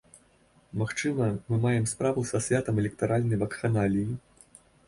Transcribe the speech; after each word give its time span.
Магчыма, 0.81 1.27
мы 1.51 1.59
маем 1.67 1.85
справу 1.93 2.25
са 2.31 2.43
святам 2.47 2.83
электаральнай 2.85 3.43
вакханаліі. 3.47 4.11